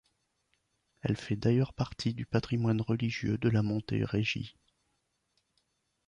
Elle 1.03 1.15
fait 1.15 1.35
d’ailleurs 1.35 1.73
partie 1.73 2.15
du 2.15 2.25
patrimoine 2.25 2.81
religieux 2.81 3.37
de 3.37 3.49
la 3.49 3.61
Montérégie. 3.61 4.55